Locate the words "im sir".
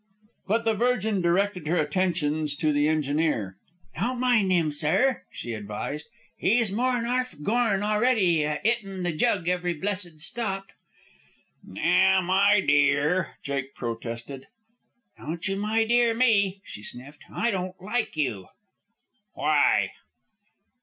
4.51-5.21